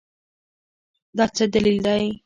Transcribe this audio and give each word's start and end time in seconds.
دا 1.17 1.25
څه 1.35 1.43
دلیل 1.53 1.77
دی؟ 1.85 2.03